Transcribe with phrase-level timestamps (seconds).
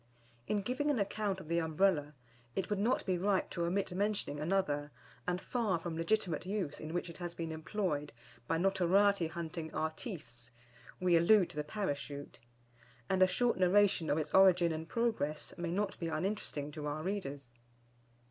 [0.47, 2.15] In giving an account of the Umbrella,
[2.55, 4.89] it would not be right to omit mentioning another,
[5.27, 8.11] and far from legitimate use in which it has been employed
[8.47, 10.49] by notoriety hunting artistes
[10.99, 12.39] we allude to the Parachute;
[13.11, 17.03] and a short narration of its origin and progress may not be uninteresting to our
[17.03, 17.51] readers.